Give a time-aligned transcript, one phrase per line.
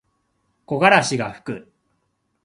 [0.65, 1.71] 木枯らしがふく。